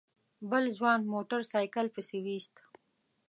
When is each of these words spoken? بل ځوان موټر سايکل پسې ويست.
بل 0.49 0.63
ځوان 0.77 0.99
موټر 1.13 1.41
سايکل 1.51 1.87
پسې 1.95 2.17
ويست. 2.25 2.55